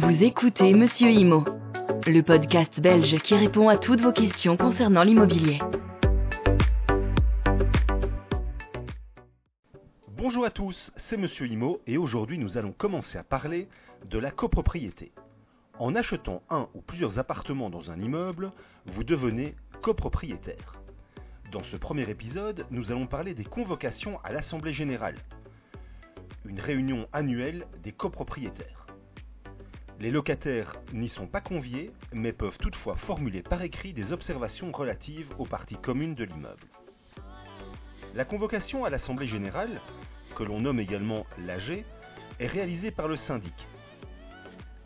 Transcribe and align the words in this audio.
Vous 0.00 0.22
écoutez 0.22 0.74
Monsieur 0.74 1.10
Imo, 1.10 1.44
le 2.06 2.20
podcast 2.22 2.78
belge 2.78 3.20
qui 3.24 3.34
répond 3.34 3.68
à 3.68 3.78
toutes 3.78 4.00
vos 4.00 4.12
questions 4.12 4.56
concernant 4.56 5.02
l'immobilier. 5.02 5.58
Bonjour 10.16 10.44
à 10.44 10.50
tous, 10.50 10.92
c'est 11.08 11.16
Monsieur 11.16 11.48
Imo 11.48 11.80
et 11.88 11.98
aujourd'hui 11.98 12.38
nous 12.38 12.56
allons 12.56 12.70
commencer 12.70 13.18
à 13.18 13.24
parler 13.24 13.66
de 14.08 14.20
la 14.20 14.30
copropriété. 14.30 15.10
En 15.80 15.96
achetant 15.96 16.42
un 16.48 16.68
ou 16.74 16.80
plusieurs 16.80 17.18
appartements 17.18 17.68
dans 17.68 17.90
un 17.90 18.00
immeuble, 18.00 18.52
vous 18.86 19.02
devenez 19.02 19.56
copropriétaire. 19.82 20.74
Dans 21.50 21.64
ce 21.64 21.76
premier 21.76 22.08
épisode, 22.08 22.66
nous 22.70 22.92
allons 22.92 23.08
parler 23.08 23.34
des 23.34 23.44
convocations 23.44 24.20
à 24.22 24.30
l'Assemblée 24.30 24.72
générale, 24.72 25.16
une 26.44 26.60
réunion 26.60 27.08
annuelle 27.12 27.66
des 27.82 27.90
copropriétaires. 27.90 28.77
Les 30.00 30.10
locataires 30.10 30.74
n'y 30.92 31.08
sont 31.08 31.26
pas 31.26 31.40
conviés, 31.40 31.90
mais 32.12 32.32
peuvent 32.32 32.58
toutefois 32.58 32.96
formuler 32.96 33.42
par 33.42 33.62
écrit 33.62 33.92
des 33.92 34.12
observations 34.12 34.70
relatives 34.70 35.28
aux 35.38 35.44
parties 35.44 35.76
communes 35.76 36.14
de 36.14 36.24
l'immeuble. 36.24 36.66
La 38.14 38.24
convocation 38.24 38.84
à 38.84 38.90
l'Assemblée 38.90 39.26
générale, 39.26 39.80
que 40.36 40.44
l'on 40.44 40.60
nomme 40.60 40.80
également 40.80 41.26
l'AG, 41.38 41.84
est 42.38 42.46
réalisée 42.46 42.90
par 42.90 43.08
le 43.08 43.16
syndic. 43.16 43.54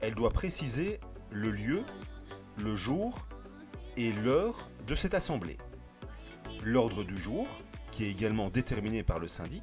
Elle 0.00 0.14
doit 0.14 0.30
préciser 0.30 0.98
le 1.30 1.50
lieu, 1.50 1.82
le 2.58 2.74
jour 2.76 3.26
et 3.96 4.12
l'heure 4.12 4.70
de 4.86 4.94
cette 4.94 5.14
assemblée 5.14 5.58
l'ordre 6.64 7.04
du 7.04 7.18
jour, 7.18 7.46
qui 7.92 8.04
est 8.04 8.10
également 8.10 8.50
déterminé 8.50 9.02
par 9.02 9.18
le 9.18 9.28
syndic, 9.28 9.62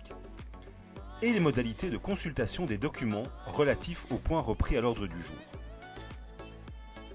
et 1.22 1.34
les 1.34 1.40
modalités 1.40 1.90
de 1.90 1.98
consultation 1.98 2.66
des 2.66 2.78
documents 2.78 3.28
relatifs 3.46 4.06
aux 4.10 4.18
points 4.18 4.42
repris 4.42 4.78
à 4.78 4.82
l'ordre 4.82 5.08
du 5.08 5.22
jour. 5.22 5.38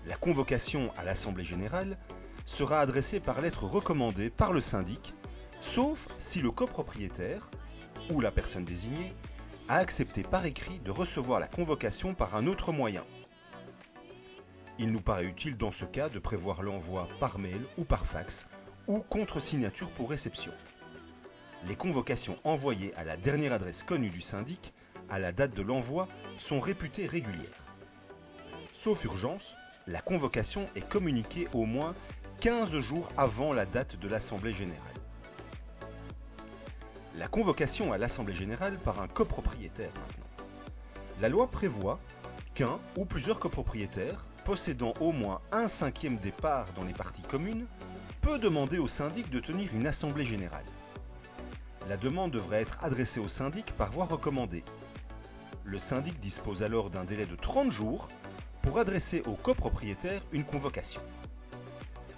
La 0.06 0.16
convocation 0.16 0.92
à 0.98 1.04
l'Assemblée 1.04 1.44
générale 1.44 1.96
sera 2.44 2.80
adressée 2.80 3.20
par 3.20 3.40
lettre 3.40 3.64
recommandée 3.64 4.28
par 4.28 4.52
le 4.52 4.60
syndic, 4.60 5.14
sauf 5.74 5.98
si 6.30 6.40
le 6.40 6.50
copropriétaire, 6.50 7.48
ou 8.10 8.20
la 8.20 8.30
personne 8.30 8.66
désignée, 8.66 9.14
a 9.68 9.76
accepté 9.76 10.22
par 10.22 10.44
écrit 10.44 10.78
de 10.80 10.90
recevoir 10.90 11.40
la 11.40 11.48
convocation 11.48 12.14
par 12.14 12.36
un 12.36 12.46
autre 12.46 12.72
moyen. 12.72 13.04
Il 14.78 14.92
nous 14.92 15.00
paraît 15.00 15.24
utile 15.24 15.56
dans 15.56 15.72
ce 15.72 15.86
cas 15.86 16.10
de 16.10 16.18
prévoir 16.18 16.62
l'envoi 16.62 17.08
par 17.20 17.38
mail 17.38 17.62
ou 17.78 17.84
par 17.84 18.04
fax 18.06 18.46
ou 18.86 18.98
contre-signature 18.98 19.88
pour 19.92 20.10
réception. 20.10 20.52
Les 21.66 21.76
convocations 21.76 22.36
envoyées 22.44 22.94
à 22.94 23.04
la 23.04 23.16
dernière 23.16 23.54
adresse 23.54 23.82
connue 23.84 24.10
du 24.10 24.20
syndic 24.20 24.74
à 25.08 25.18
la 25.18 25.32
date 25.32 25.54
de 25.54 25.62
l'envoi 25.62 26.08
sont 26.48 26.60
réputées 26.60 27.06
régulières. 27.06 27.64
Sauf 28.82 29.02
urgence, 29.04 29.42
la 29.86 30.02
convocation 30.02 30.68
est 30.76 30.86
communiquée 30.86 31.48
au 31.54 31.64
moins 31.64 31.94
15 32.40 32.80
jours 32.80 33.08
avant 33.16 33.54
la 33.54 33.64
date 33.64 33.96
de 33.96 34.08
l'Assemblée 34.08 34.52
générale. 34.52 34.80
La 37.16 37.28
convocation 37.28 37.94
à 37.94 37.98
l'Assemblée 37.98 38.34
générale 38.34 38.78
par 38.84 39.00
un 39.00 39.08
copropriétaire 39.08 39.92
maintenant. 39.94 40.48
La 41.22 41.30
loi 41.30 41.50
prévoit 41.50 41.98
qu'un 42.54 42.78
ou 42.96 43.06
plusieurs 43.06 43.40
copropriétaires 43.40 44.26
possédant 44.44 44.92
au 45.00 45.12
moins 45.12 45.40
un 45.50 45.68
cinquième 45.68 46.18
des 46.18 46.32
parts 46.32 46.72
dans 46.76 46.84
les 46.84 46.92
parties 46.92 47.22
communes 47.22 47.66
peut 48.20 48.38
demander 48.38 48.78
au 48.78 48.88
syndic 48.88 49.30
de 49.30 49.40
tenir 49.40 49.70
une 49.74 49.86
assemblée 49.86 50.26
générale. 50.26 50.64
La 51.88 51.98
demande 51.98 52.30
devrait 52.30 52.62
être 52.62 52.82
adressée 52.82 53.20
au 53.20 53.28
syndic 53.28 53.72
par 53.72 53.92
voie 53.92 54.06
recommandée. 54.06 54.64
Le 55.64 55.78
syndic 55.78 56.18
dispose 56.20 56.62
alors 56.62 56.88
d'un 56.88 57.04
délai 57.04 57.26
de 57.26 57.36
30 57.36 57.70
jours 57.70 58.08
pour 58.62 58.78
adresser 58.78 59.22
au 59.26 59.34
copropriétaire 59.34 60.22
une 60.32 60.44
convocation. 60.44 61.02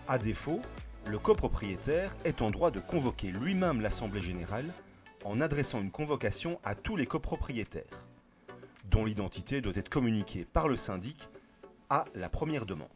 A 0.06 0.18
défaut, 0.18 0.62
le 1.04 1.18
copropriétaire 1.18 2.14
est 2.24 2.42
en 2.42 2.50
droit 2.50 2.70
de 2.70 2.78
convoquer 2.78 3.32
lui-même 3.32 3.80
l'assemblée 3.80 4.22
générale 4.22 4.72
en 5.24 5.40
adressant 5.40 5.80
une 5.80 5.90
convocation 5.90 6.60
à 6.62 6.76
tous 6.76 6.94
les 6.94 7.06
copropriétaires, 7.06 8.04
dont 8.84 9.04
l'identité 9.04 9.60
doit 9.60 9.74
être 9.74 9.88
communiquée 9.88 10.44
par 10.44 10.68
le 10.68 10.76
syndic 10.76 11.28
à 11.90 12.04
la 12.14 12.28
première 12.28 12.66
demande. 12.66 12.88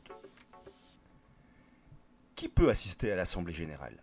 Qui 2.36 2.48
peut 2.48 2.70
assister 2.70 3.10
à 3.10 3.16
l'Assemblée 3.16 3.54
générale? 3.54 4.00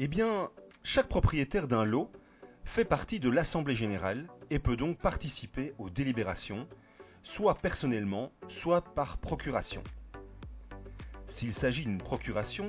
Eh 0.00 0.08
bien, 0.08 0.50
chaque 0.82 1.08
propriétaire 1.08 1.68
d'un 1.68 1.84
lot 1.84 2.10
fait 2.64 2.84
partie 2.84 3.20
de 3.20 3.30
l'Assemblée 3.30 3.74
générale 3.74 4.26
et 4.50 4.58
peut 4.58 4.76
donc 4.76 4.98
participer 4.98 5.72
aux 5.78 5.90
délibérations, 5.90 6.66
soit 7.22 7.56
personnellement, 7.56 8.32
soit 8.60 8.82
par 8.94 9.18
procuration. 9.18 9.82
S'il 11.36 11.54
s'agit 11.54 11.84
d'une 11.84 11.98
procuration, 11.98 12.68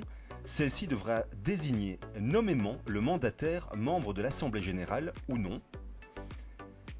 celle-ci 0.58 0.88
devra 0.88 1.24
désigner 1.44 2.00
nommément 2.20 2.78
le 2.88 3.02
mandataire 3.02 3.68
membre 3.76 4.14
de 4.14 4.22
l'Assemblée 4.22 4.62
générale 4.62 5.14
ou 5.28 5.38
non. 5.38 5.62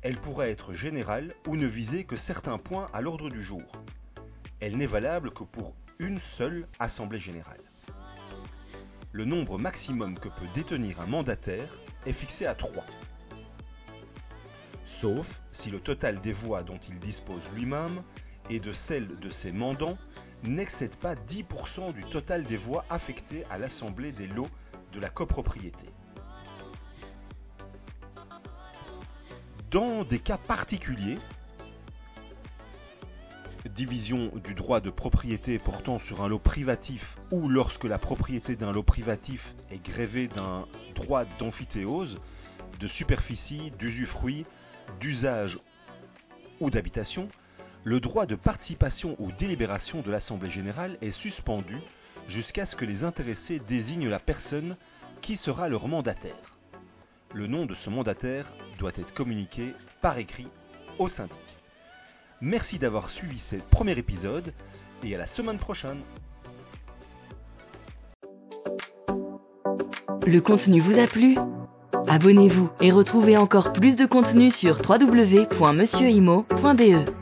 Elle 0.02 0.18
pourra 0.18 0.48
être 0.48 0.74
générale 0.74 1.34
ou 1.48 1.56
ne 1.56 1.68
viser 1.68 2.06
que 2.06 2.16
certains 2.16 2.58
points 2.58 2.90
à 2.94 3.02
l'ordre 3.02 3.30
du 3.30 3.42
jour. 3.42 3.72
Elle 4.60 4.78
n'est 4.78 4.86
valable 4.86 5.32
que 5.32 5.44
pour 5.44 5.74
une 6.00 6.20
seule 6.38 6.68
Assemblée 6.80 7.20
générale 7.20 7.62
le 9.12 9.26
nombre 9.26 9.58
maximum 9.58 10.20
que 10.20 10.30
peut 10.30 10.48
détenir 10.54 11.02
un 11.02 11.08
mandataire 11.08 11.70
est 12.06 12.14
fixé 12.14 12.46
à 12.46 12.56
3. 12.56 12.72
Sauf 15.02 15.26
si 15.54 15.72
le 15.72 15.80
total 15.80 16.22
des 16.22 16.34
voix 16.34 16.64
dont 16.64 16.80
il 16.90 17.00
dispose 17.00 17.42
lui-même 17.56 18.04
et 18.50 18.60
de 18.60 18.72
celles 18.88 19.20
de 19.20 19.30
ses 19.30 19.52
mandants 19.52 19.98
n'excède 20.44 20.96
pas 20.98 21.16
10% 21.16 21.94
du 21.94 22.04
total 22.06 22.44
des 22.44 22.58
voix 22.58 22.86
affectées 22.90 23.46
à 23.50 23.58
l'assemblée 23.58 24.12
des 24.12 24.28
lots 24.28 24.50
de 24.94 25.00
la 25.00 25.10
copropriété. 25.10 25.90
Dans 29.72 30.04
des 30.04 30.20
cas 30.20 30.38
particuliers, 30.38 31.20
division 33.80 34.30
du 34.44 34.56
droit 34.56 34.82
de 34.82 34.90
propriété 34.90 35.58
portant 35.58 36.00
sur 36.00 36.22
un 36.22 36.28
lot 36.28 36.38
privatif 36.38 37.02
ou 37.32 37.48
lorsque 37.48 37.86
la 37.86 37.98
propriété 37.98 38.58
d'un 38.58 38.74
lot 38.74 38.84
privatif 38.84 39.42
est 39.72 39.82
grévée 39.82 40.28
d'un 40.28 40.66
droit 40.96 41.24
d'amphithéose, 41.40 42.18
de 42.78 42.88
superficie, 42.88 43.72
d'usufruit, 43.80 44.46
d'usage 45.00 45.58
ou 46.60 46.70
d'habitation, 46.70 47.30
le 47.86 48.02
droit 48.02 48.26
de 48.26 48.36
participation 48.36 49.16
aux 49.18 49.32
délibérations 49.32 50.02
de 50.02 50.12
l'Assemblée 50.12 50.52
générale 50.52 50.98
est 51.02 51.12
suspendu 51.12 51.78
jusqu'à 52.28 52.66
ce 52.66 52.76
que 52.76 52.84
les 52.84 53.06
intéressés 53.06 53.62
désignent 53.70 54.10
la 54.10 54.20
personne 54.20 54.76
qui 55.22 55.38
sera 55.38 55.70
leur 55.70 55.88
mandataire. 55.88 56.58
Le 57.34 57.48
nom 57.48 57.66
de 57.66 57.76
ce 57.76 57.90
mandataire 57.90 58.52
doit 58.78 58.92
être 58.98 59.14
communiqué 59.14 59.72
par 60.02 60.18
écrit 60.18 60.50
au 60.98 61.08
syndic. 61.08 61.59
Merci 62.42 62.80
d'avoir 62.80 63.10
suivi 63.10 63.38
ce 63.50 63.58
premier 63.70 63.98
épisode 63.98 64.54
et 65.04 65.14
à 65.14 65.18
la 65.18 65.28
semaine 65.28 65.58
prochaine. 65.58 66.00
Le 70.26 70.40
contenu 70.40 70.80
vous 70.80 70.98
a 70.98 71.08
plu? 71.08 71.38
Abonnez-vous 72.08 72.70
et 72.80 72.92
retrouvez 72.92 73.36
encore 73.36 73.74
plus 73.74 73.96
de 73.96 74.06
contenu 74.06 74.52
sur 74.52 74.80
www.monsieurimo.be. 74.88 77.19